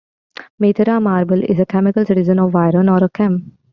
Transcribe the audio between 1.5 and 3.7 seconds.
a chemical citizen of Viron, or a chem.